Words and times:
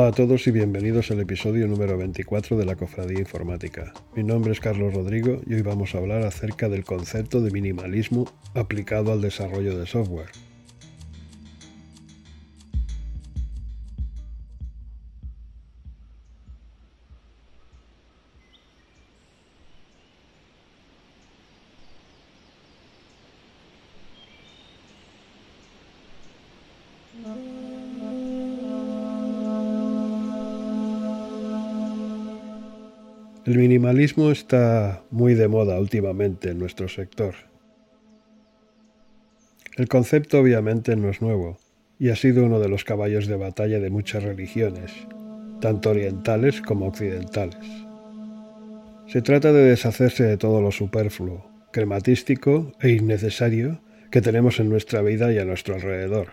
Hola 0.00 0.08
a 0.08 0.12
todos 0.12 0.46
y 0.46 0.50
bienvenidos 0.50 1.10
al 1.10 1.20
episodio 1.20 1.68
número 1.68 1.98
24 1.98 2.56
de 2.56 2.64
la 2.64 2.74
Cofradía 2.74 3.18
Informática. 3.18 3.92
Mi 4.16 4.24
nombre 4.24 4.50
es 4.52 4.58
Carlos 4.58 4.94
Rodrigo 4.94 5.42
y 5.46 5.52
hoy 5.52 5.60
vamos 5.60 5.94
a 5.94 5.98
hablar 5.98 6.22
acerca 6.22 6.70
del 6.70 6.86
concepto 6.86 7.42
de 7.42 7.50
minimalismo 7.50 8.24
aplicado 8.54 9.12
al 9.12 9.20
desarrollo 9.20 9.76
de 9.76 9.84
software. 9.84 10.30
El 33.46 33.56
minimalismo 33.56 34.30
está 34.30 35.02
muy 35.10 35.32
de 35.32 35.48
moda 35.48 35.80
últimamente 35.80 36.50
en 36.50 36.58
nuestro 36.58 36.88
sector. 36.88 37.34
El 39.76 39.88
concepto 39.88 40.38
obviamente 40.38 40.94
no 40.94 41.08
es 41.08 41.22
nuevo 41.22 41.56
y 41.98 42.10
ha 42.10 42.16
sido 42.16 42.44
uno 42.44 42.60
de 42.60 42.68
los 42.68 42.84
caballos 42.84 43.26
de 43.26 43.36
batalla 43.36 43.80
de 43.80 43.88
muchas 43.88 44.24
religiones, 44.24 44.92
tanto 45.60 45.88
orientales 45.88 46.60
como 46.60 46.86
occidentales. 46.86 47.64
Se 49.06 49.22
trata 49.22 49.54
de 49.54 49.70
deshacerse 49.70 50.24
de 50.24 50.36
todo 50.36 50.60
lo 50.60 50.70
superfluo, 50.70 51.50
crematístico 51.72 52.72
e 52.78 52.90
innecesario 52.90 53.80
que 54.10 54.20
tenemos 54.20 54.60
en 54.60 54.68
nuestra 54.68 55.00
vida 55.00 55.32
y 55.32 55.38
a 55.38 55.46
nuestro 55.46 55.76
alrededor. 55.76 56.32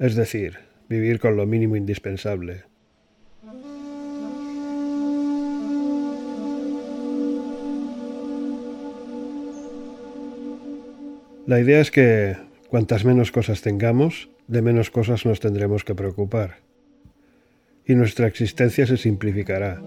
Es 0.00 0.16
decir, 0.16 0.58
vivir 0.88 1.20
con 1.20 1.36
lo 1.36 1.46
mínimo 1.46 1.76
indispensable, 1.76 2.64
La 11.50 11.58
idea 11.58 11.80
es 11.80 11.90
que 11.90 12.36
cuantas 12.68 13.04
menos 13.04 13.32
cosas 13.32 13.60
tengamos, 13.60 14.30
de 14.46 14.62
menos 14.62 14.88
cosas 14.88 15.26
nos 15.26 15.40
tendremos 15.40 15.82
que 15.82 15.96
preocupar. 15.96 16.58
Y 17.84 17.96
nuestra 17.96 18.28
existencia 18.28 18.86
se 18.86 18.96
simplificará. 18.96 19.82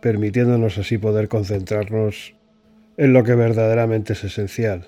permitiéndonos 0.00 0.78
así 0.78 0.96
poder 0.96 1.26
concentrarnos 1.26 2.34
en 2.96 3.12
lo 3.12 3.24
que 3.24 3.34
verdaderamente 3.34 4.12
es 4.12 4.22
esencial. 4.22 4.86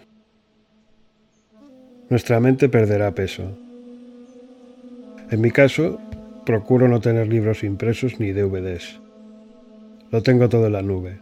Nuestra 2.08 2.38
mente 2.38 2.68
perderá 2.68 3.16
peso. 3.16 3.58
En 5.28 5.40
mi 5.40 5.50
caso, 5.50 6.00
Procuro 6.44 6.88
no 6.88 7.00
tener 7.00 7.28
libros 7.28 7.62
impresos 7.62 8.18
ni 8.18 8.32
DVDs. 8.32 9.00
Lo 10.10 10.22
tengo 10.22 10.48
todo 10.48 10.66
en 10.66 10.72
la 10.72 10.82
nube. 10.82 11.20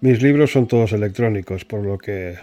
Mis 0.00 0.22
libros 0.22 0.52
son 0.52 0.68
todos 0.68 0.92
electrónicos, 0.92 1.64
por 1.64 1.84
lo 1.84 1.98
que 1.98 2.36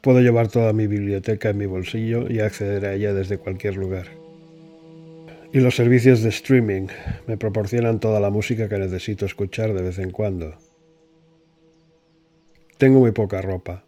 puedo 0.00 0.20
llevar 0.20 0.48
toda 0.48 0.72
mi 0.72 0.88
biblioteca 0.88 1.50
en 1.50 1.58
mi 1.58 1.66
bolsillo 1.66 2.28
y 2.28 2.40
acceder 2.40 2.84
a 2.86 2.94
ella 2.94 3.14
desde 3.14 3.38
cualquier 3.38 3.76
lugar. 3.76 4.06
Y 5.52 5.60
los 5.60 5.76
servicios 5.76 6.22
de 6.22 6.30
streaming 6.30 6.88
me 7.28 7.36
proporcionan 7.36 8.00
toda 8.00 8.18
la 8.18 8.30
música 8.30 8.68
que 8.68 8.78
necesito 8.78 9.24
escuchar 9.24 9.72
de 9.72 9.82
vez 9.82 9.98
en 9.98 10.10
cuando. 10.10 10.54
Tengo 12.76 12.98
muy 12.98 13.12
poca 13.12 13.40
ropa. 13.40 13.84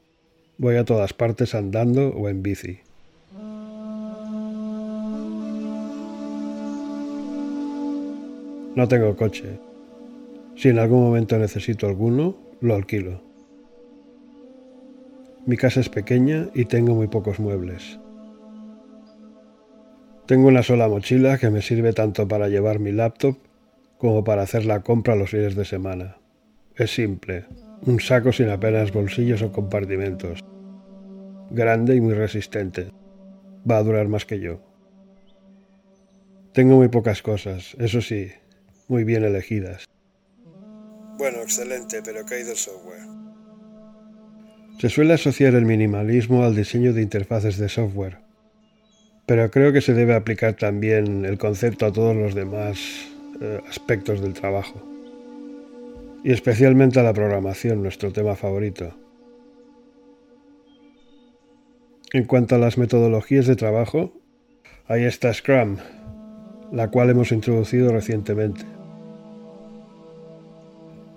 Voy 0.58 0.76
a 0.76 0.84
todas 0.84 1.12
partes 1.12 1.56
andando 1.56 2.10
o 2.10 2.28
en 2.28 2.42
bici. 2.42 2.80
No 8.76 8.88
tengo 8.88 9.16
coche. 9.16 9.60
Si 10.56 10.68
en 10.68 10.80
algún 10.80 11.02
momento 11.04 11.38
necesito 11.38 11.86
alguno, 11.86 12.36
lo 12.60 12.74
alquilo. 12.74 13.20
Mi 15.46 15.56
casa 15.56 15.80
es 15.80 15.88
pequeña 15.88 16.48
y 16.54 16.64
tengo 16.64 16.94
muy 16.94 17.06
pocos 17.06 17.38
muebles. 17.38 18.00
Tengo 20.26 20.48
una 20.48 20.62
sola 20.62 20.88
mochila 20.88 21.38
que 21.38 21.50
me 21.50 21.62
sirve 21.62 21.92
tanto 21.92 22.26
para 22.26 22.48
llevar 22.48 22.80
mi 22.80 22.90
laptop 22.90 23.36
como 23.98 24.24
para 24.24 24.42
hacer 24.42 24.64
la 24.64 24.80
compra 24.80 25.14
los 25.14 25.30
fines 25.30 25.54
de 25.54 25.64
semana. 25.64 26.16
Es 26.74 26.94
simple, 26.94 27.44
un 27.86 28.00
saco 28.00 28.32
sin 28.32 28.48
apenas 28.48 28.92
bolsillos 28.92 29.42
o 29.42 29.52
compartimentos. 29.52 30.40
Grande 31.50 31.94
y 31.94 32.00
muy 32.00 32.14
resistente. 32.14 32.88
Va 33.70 33.76
a 33.76 33.82
durar 33.82 34.08
más 34.08 34.24
que 34.24 34.40
yo. 34.40 34.60
Tengo 36.52 36.76
muy 36.76 36.88
pocas 36.88 37.22
cosas, 37.22 37.76
eso 37.78 38.00
sí, 38.00 38.30
muy 38.88 39.04
bien 39.04 39.24
elegidas. 39.24 39.84
Bueno, 41.16 41.38
excelente, 41.42 42.02
pero 42.04 42.24
¿qué 42.26 42.36
hay 42.36 42.42
del 42.44 42.56
software? 42.56 43.02
Se 44.78 44.88
suele 44.88 45.14
asociar 45.14 45.54
el 45.54 45.64
minimalismo 45.64 46.44
al 46.44 46.56
diseño 46.56 46.92
de 46.92 47.02
interfaces 47.02 47.58
de 47.58 47.68
software, 47.68 48.18
pero 49.26 49.50
creo 49.50 49.72
que 49.72 49.80
se 49.80 49.94
debe 49.94 50.14
aplicar 50.14 50.54
también 50.54 51.24
el 51.24 51.38
concepto 51.38 51.86
a 51.86 51.92
todos 51.92 52.16
los 52.16 52.34
demás 52.34 52.78
eh, 53.40 53.60
aspectos 53.68 54.20
del 54.20 54.34
trabajo, 54.34 54.82
y 56.24 56.32
especialmente 56.32 56.98
a 56.98 57.04
la 57.04 57.14
programación, 57.14 57.82
nuestro 57.82 58.12
tema 58.12 58.34
favorito. 58.34 58.98
En 62.12 62.24
cuanto 62.24 62.56
a 62.56 62.58
las 62.58 62.76
metodologías 62.76 63.46
de 63.46 63.56
trabajo, 63.56 64.12
ahí 64.88 65.04
está 65.04 65.32
Scrum, 65.32 65.76
la 66.72 66.90
cual 66.90 67.10
hemos 67.10 67.30
introducido 67.32 67.92
recientemente. 67.92 68.73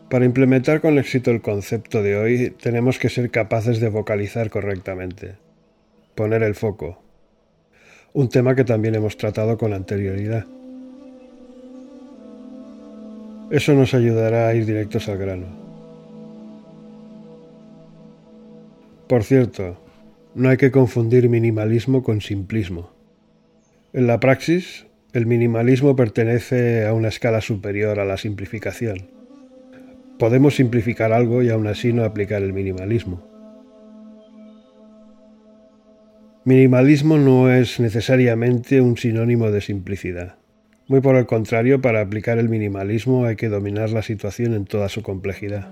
Para 0.10 0.24
implementar 0.24 0.80
con 0.80 0.98
éxito 0.98 1.32
el 1.32 1.42
concepto 1.42 2.02
de 2.02 2.16
hoy 2.16 2.50
tenemos 2.62 2.98
que 2.98 3.10
ser 3.10 3.30
capaces 3.30 3.82
de 3.82 3.90
vocalizar 3.90 4.50
correctamente, 4.50 5.36
poner 6.16 6.44
el 6.44 6.56
foco, 6.56 7.04
un 8.14 8.30
tema 8.30 8.56
que 8.56 8.64
también 8.64 8.96
hemos 8.96 9.18
tratado 9.18 9.58
con 9.58 9.74
anterioridad. 9.74 10.46
Eso 13.52 13.74
nos 13.74 13.94
ayudará 13.94 14.48
a 14.48 14.54
ir 14.54 14.66
directos 14.66 15.10
al 15.10 15.18
grano. 15.18 15.48
Por 19.10 19.26
cierto, 19.26 19.78
no 20.36 20.50
hay 20.50 20.58
que 20.58 20.72
confundir 20.72 21.28
minimalismo 21.28 22.02
con 22.02 22.22
simplismo. 22.22 22.92
En 23.92 24.08
la 24.08 24.22
praxis, 24.22 24.86
el 25.12 25.26
minimalismo 25.26 25.98
pertenece 25.98 26.86
a 26.86 26.94
una 26.94 27.10
escala 27.10 27.42
superior 27.42 28.00
a 28.00 28.06
la 28.06 28.18
simplificación. 28.18 29.17
Podemos 30.20 30.56
simplificar 30.56 31.14
algo 31.14 31.44
y 31.44 31.50
aún 31.50 31.68
así 31.68 31.94
no 31.94 32.04
aplicar 32.04 32.42
el 32.42 32.54
minimalismo. 32.54 33.24
Minimalismo 36.44 37.18
no 37.18 37.52
es 37.52 37.80
necesariamente 37.80 38.82
un 38.82 38.98
sinónimo 38.98 39.52
de 39.52 39.62
simplicidad. 39.62 40.36
Muy 40.88 41.02
por 41.02 41.18
el 41.18 41.26
contrario, 41.26 41.82
para 41.82 42.02
aplicar 42.02 42.38
el 42.40 42.48
minimalismo 42.48 43.26
hay 43.26 43.36
que 43.36 43.50
dominar 43.50 43.90
la 43.90 44.02
situación 44.02 44.54
en 44.54 44.66
toda 44.66 44.88
su 44.88 45.04
complejidad. 45.04 45.68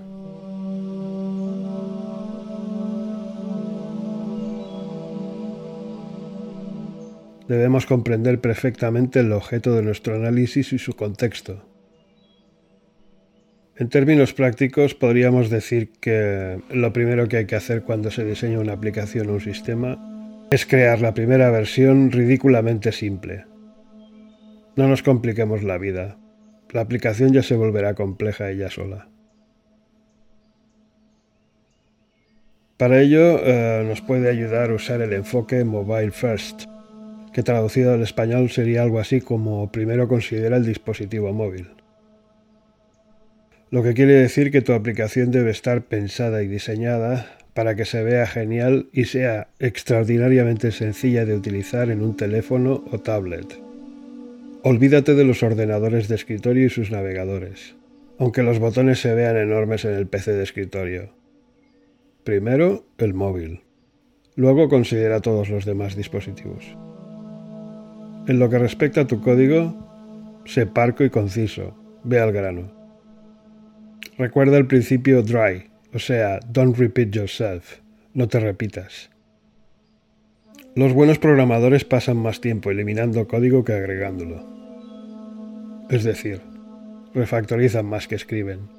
debemos 7.48 7.86
comprender 7.86 8.40
perfectamente 8.40 9.20
el 9.20 9.32
objeto 9.32 9.74
de 9.74 9.82
nuestro 9.82 10.16
análisis 10.16 10.72
y 10.72 10.78
su 10.78 10.94
contexto. 10.94 11.75
En 13.78 13.90
términos 13.90 14.32
prácticos, 14.32 14.94
podríamos 14.94 15.50
decir 15.50 15.90
que 16.00 16.60
lo 16.70 16.94
primero 16.94 17.28
que 17.28 17.36
hay 17.36 17.46
que 17.46 17.56
hacer 17.56 17.82
cuando 17.82 18.10
se 18.10 18.24
diseña 18.24 18.58
una 18.58 18.72
aplicación 18.72 19.28
o 19.28 19.34
un 19.34 19.40
sistema 19.40 19.98
es 20.50 20.64
crear 20.64 21.02
la 21.02 21.12
primera 21.12 21.50
versión 21.50 22.10
ridículamente 22.10 22.90
simple. 22.90 23.44
No 24.76 24.88
nos 24.88 25.02
compliquemos 25.02 25.62
la 25.62 25.76
vida. 25.76 26.16
La 26.70 26.80
aplicación 26.80 27.32
ya 27.32 27.42
se 27.42 27.54
volverá 27.54 27.94
compleja 27.94 28.50
ella 28.50 28.70
sola. 28.70 29.08
Para 32.78 33.00
ello 33.00 33.40
eh, 33.42 33.84
nos 33.86 34.00
puede 34.00 34.30
ayudar 34.30 34.72
usar 34.72 35.02
el 35.02 35.12
enfoque 35.12 35.64
Mobile 35.64 36.12
First 36.12 36.64
que 37.32 37.42
traducido 37.42 37.92
al 37.92 38.02
español 38.02 38.48
sería 38.48 38.82
algo 38.82 38.98
así 38.98 39.20
como 39.20 39.70
primero 39.70 40.08
considera 40.08 40.56
el 40.56 40.64
dispositivo 40.64 41.34
móvil. 41.34 41.68
Lo 43.68 43.82
que 43.82 43.94
quiere 43.94 44.14
decir 44.14 44.52
que 44.52 44.62
tu 44.62 44.72
aplicación 44.74 45.32
debe 45.32 45.50
estar 45.50 45.82
pensada 45.82 46.42
y 46.42 46.46
diseñada 46.46 47.36
para 47.52 47.74
que 47.74 47.84
se 47.84 48.04
vea 48.04 48.24
genial 48.26 48.88
y 48.92 49.06
sea 49.06 49.48
extraordinariamente 49.58 50.70
sencilla 50.70 51.24
de 51.24 51.34
utilizar 51.34 51.90
en 51.90 52.00
un 52.00 52.16
teléfono 52.16 52.84
o 52.92 52.98
tablet. 52.98 53.58
Olvídate 54.62 55.14
de 55.14 55.24
los 55.24 55.42
ordenadores 55.42 56.06
de 56.06 56.14
escritorio 56.14 56.66
y 56.66 56.70
sus 56.70 56.92
navegadores, 56.92 57.74
aunque 58.18 58.44
los 58.44 58.60
botones 58.60 59.00
se 59.00 59.14
vean 59.14 59.36
enormes 59.36 59.84
en 59.84 59.94
el 59.94 60.06
PC 60.06 60.32
de 60.32 60.44
escritorio. 60.44 61.10
Primero, 62.22 62.86
el 62.98 63.14
móvil. 63.14 63.62
Luego 64.36 64.68
considera 64.68 65.20
todos 65.20 65.48
los 65.48 65.64
demás 65.64 65.96
dispositivos. 65.96 66.76
En 68.28 68.38
lo 68.38 68.48
que 68.48 68.58
respecta 68.58 69.00
a 69.02 69.06
tu 69.06 69.20
código, 69.20 70.42
sé 70.44 70.66
parco 70.66 71.02
y 71.02 71.10
conciso, 71.10 71.76
ve 72.04 72.20
al 72.20 72.32
grano. 72.32 72.75
Recuerda 74.18 74.56
el 74.56 74.66
principio 74.66 75.22
DRY, 75.22 75.68
o 75.92 75.98
sea, 75.98 76.40
don't 76.48 76.78
repeat 76.78 77.10
yourself, 77.10 77.80
no 78.14 78.28
te 78.28 78.40
repitas. 78.40 79.10
Los 80.74 80.94
buenos 80.94 81.18
programadores 81.18 81.84
pasan 81.84 82.16
más 82.16 82.40
tiempo 82.40 82.70
eliminando 82.70 83.28
código 83.28 83.62
que 83.62 83.74
agregándolo. 83.74 84.42
Es 85.90 86.02
decir, 86.02 86.40
refactorizan 87.12 87.84
más 87.84 88.08
que 88.08 88.14
escriben. 88.14 88.70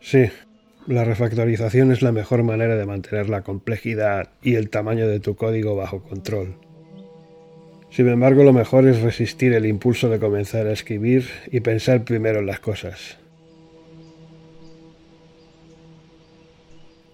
Sí, 0.00 0.30
la 0.86 1.04
refactorización 1.04 1.90
es 1.90 2.02
la 2.02 2.12
mejor 2.12 2.42
manera 2.42 2.76
de 2.76 2.84
mantener 2.84 3.30
la 3.30 3.40
complejidad 3.40 4.28
y 4.42 4.56
el 4.56 4.68
tamaño 4.68 5.08
de 5.08 5.20
tu 5.20 5.36
código 5.36 5.74
bajo 5.74 6.02
control. 6.02 6.56
Sin 7.88 8.08
embargo, 8.08 8.44
lo 8.44 8.52
mejor 8.52 8.86
es 8.86 9.00
resistir 9.00 9.54
el 9.54 9.64
impulso 9.64 10.10
de 10.10 10.18
comenzar 10.18 10.66
a 10.66 10.72
escribir 10.72 11.28
y 11.50 11.60
pensar 11.60 12.04
primero 12.04 12.40
en 12.40 12.46
las 12.46 12.60
cosas. 12.60 13.21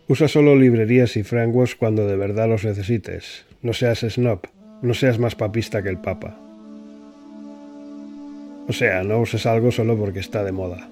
Usa 0.08 0.26
solo 0.26 0.56
librerías 0.56 1.16
y 1.18 1.22
frameworks 1.22 1.74
cuando 1.74 2.06
de 2.06 2.16
verdad 2.16 2.48
los 2.48 2.64
necesites. 2.64 3.44
No 3.60 3.74
seas 3.74 4.00
snob, 4.00 4.40
no 4.80 4.94
seas 4.94 5.18
más 5.18 5.34
papista 5.34 5.82
que 5.82 5.90
el 5.90 5.98
Papa. 5.98 6.38
O 8.68 8.72
sea, 8.72 9.02
no 9.02 9.18
uses 9.20 9.44
algo 9.44 9.70
solo 9.70 9.98
porque 9.98 10.20
está 10.20 10.44
de 10.44 10.52
moda. 10.52 10.88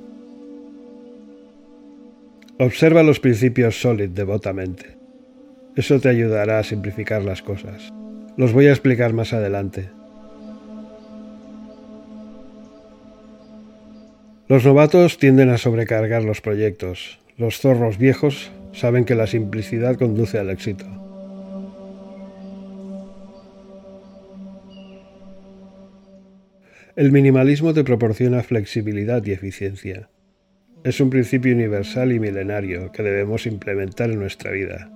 Observa 2.59 3.03
los 3.03 3.19
principios 3.21 3.81
Solid 3.81 4.11
devotamente. 4.11 4.97
Eso 5.77 5.99
te 5.99 6.11
ayudará 6.11 6.59
a 6.59 6.65
simplificar 6.65 7.23
las 7.23 7.43
cosas. 7.43 7.93
Los 8.37 8.53
voy 8.53 8.67
a 8.67 8.71
explicar 8.71 9.15
más 9.15 9.33
adelante. 9.33 9.89
Los 14.49 14.65
novatos 14.65 15.19
tienden 15.19 15.49
a 15.51 15.59
sobrecargar 15.59 16.23
los 16.23 16.41
proyectos. 16.41 17.19
Los 17.37 17.61
zorros 17.61 17.99
viejos 17.99 18.51
saben 18.77 19.07
que 19.07 19.15
la 19.15 19.27
simplicidad 19.27 19.97
conduce 19.97 20.39
al 20.39 20.51
éxito. 20.51 20.85
El 26.95 27.11
minimalismo 27.13 27.75
te 27.75 27.85
proporciona 27.85 28.43
flexibilidad 28.43 29.25
y 29.25 29.33
eficiencia. 29.33 30.09
Es 30.85 31.01
un 31.01 31.11
principio 31.11 31.55
universal 31.55 32.13
y 32.13 32.21
milenario 32.21 32.93
que 32.93 33.03
debemos 33.03 33.47
implementar 33.47 34.11
en 34.11 34.21
nuestra 34.21 34.51
vida. 34.51 34.91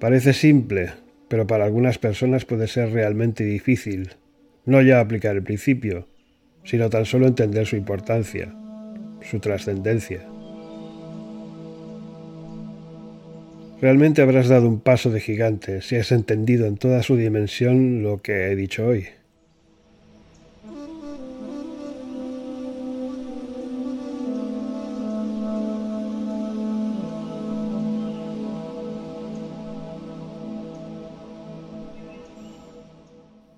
Parece 0.00 0.32
simple, 0.32 0.92
pero 1.28 1.46
para 1.46 1.66
algunas 1.66 1.98
personas 1.98 2.46
puede 2.46 2.68
ser 2.68 2.90
realmente 2.90 3.44
difícil, 3.44 4.14
no 4.64 4.80
ya 4.80 4.98
aplicar 4.98 5.36
el 5.36 5.42
principio, 5.42 6.08
sino 6.64 6.88
tan 6.88 7.04
solo 7.04 7.26
entender 7.26 7.66
su 7.66 7.76
importancia, 7.76 8.54
su 9.20 9.40
trascendencia. 9.40 10.26
Realmente 13.82 14.22
habrás 14.22 14.48
dado 14.48 14.68
un 14.68 14.80
paso 14.80 15.10
de 15.10 15.20
gigante 15.20 15.82
si 15.82 15.96
has 15.96 16.12
entendido 16.12 16.66
en 16.66 16.78
toda 16.78 17.02
su 17.02 17.16
dimensión 17.16 18.02
lo 18.02 18.22
que 18.22 18.50
he 18.50 18.56
dicho 18.56 18.86
hoy. 18.86 19.06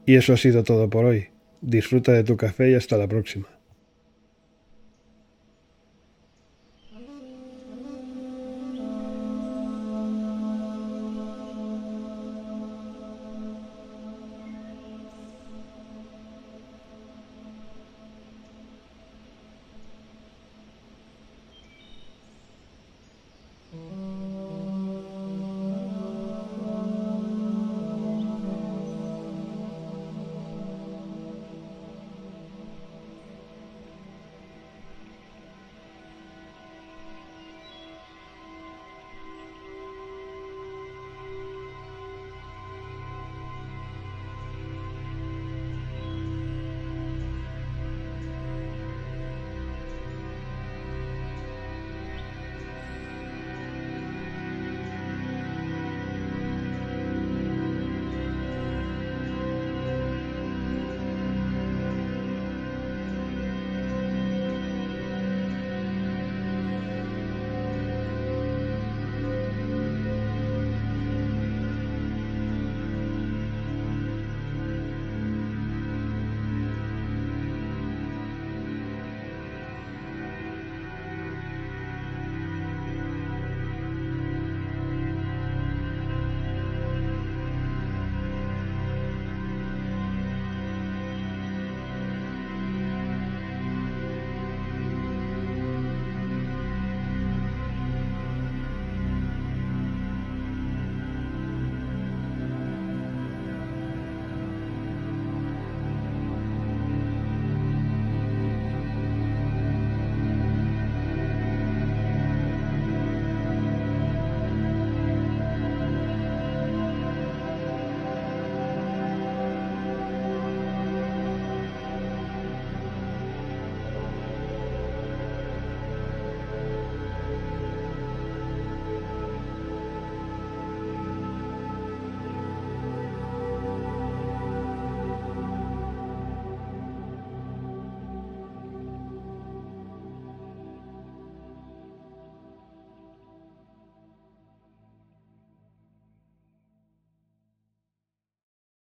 Y 0.06 0.16
eso 0.16 0.32
ha 0.32 0.36
sido 0.36 0.64
todo 0.64 0.90
por 0.90 1.04
hoy. 1.04 1.28
Disfruta 1.60 2.12
de 2.12 2.24
tu 2.24 2.36
café 2.36 2.70
y 2.70 2.74
hasta 2.74 2.96
la 2.96 3.06
próxima. 3.06 3.48